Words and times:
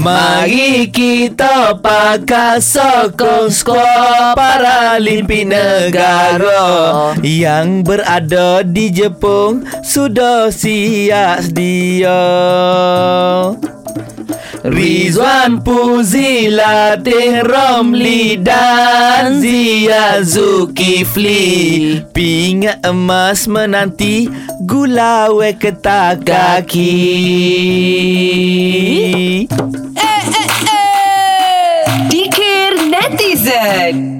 Mari 0.00 0.88
kita 0.88 1.76
pakai 1.76 2.56
sokong 2.56 3.52
skuad 3.52 4.32
Paralimpik 4.32 5.44
negara. 5.44 7.12
Yang 7.20 7.84
berada 7.84 8.64
di 8.64 8.88
Jepun 8.88 9.68
Sudah 9.84 10.48
siap 10.48 11.44
sedia 11.44 12.16
Rizwan 14.64 15.60
Puzi 15.60 16.48
Latih 16.48 17.44
Romli 17.44 18.36
dan 18.40 19.40
Zia 19.40 20.20
Zulkifli. 20.20 21.96
Pingat 22.12 22.84
emas 22.84 23.48
menanti 23.48 24.28
Gulawe 24.64 25.56
ketak 25.56 26.28
kaki 26.28 26.92
music. 33.40 34.19